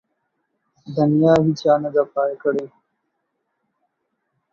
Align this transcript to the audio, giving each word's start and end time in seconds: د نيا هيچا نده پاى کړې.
د 0.95 0.95
نيا 1.17 1.33
هيچا 1.45 1.73
نده 1.81 2.03
پاى 2.13 2.33
کړې. 2.43 2.65